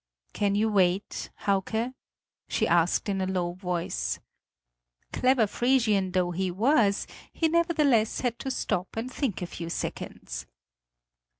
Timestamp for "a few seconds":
9.43-10.47